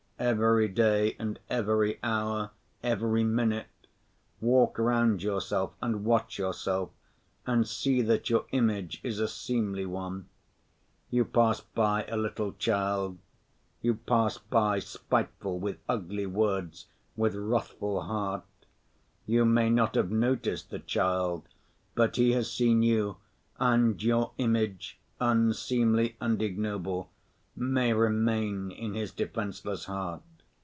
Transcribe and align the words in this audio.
Every 0.23 0.67
day 0.67 1.15
and 1.17 1.39
every 1.49 1.97
hour, 2.03 2.51
every 2.83 3.23
minute, 3.23 3.87
walk 4.39 4.77
round 4.77 5.23
yourself 5.23 5.73
and 5.81 6.05
watch 6.05 6.37
yourself, 6.37 6.91
and 7.47 7.67
see 7.67 8.03
that 8.03 8.29
your 8.29 8.45
image 8.51 9.01
is 9.03 9.17
a 9.17 9.27
seemly 9.27 9.87
one. 9.87 10.27
You 11.09 11.25
pass 11.25 11.61
by 11.61 12.03
a 12.05 12.17
little 12.17 12.51
child, 12.53 13.17
you 13.81 13.95
pass 13.95 14.37
by, 14.37 14.77
spiteful, 14.77 15.57
with 15.57 15.79
ugly 15.89 16.27
words, 16.27 16.85
with 17.15 17.33
wrathful 17.33 18.01
heart; 18.01 18.43
you 19.25 19.43
may 19.43 19.71
not 19.71 19.95
have 19.95 20.11
noticed 20.11 20.69
the 20.69 20.77
child, 20.77 21.47
but 21.95 22.17
he 22.17 22.33
has 22.33 22.51
seen 22.53 22.83
you, 22.83 23.17
and 23.57 24.01
your 24.03 24.33
image, 24.37 24.99
unseemly 25.19 26.15
and 26.21 26.43
ignoble, 26.43 27.09
may 27.53 27.91
remain 27.91 28.71
in 28.71 28.93
his 28.93 29.11
defenseless 29.11 29.83
heart. 29.83 30.21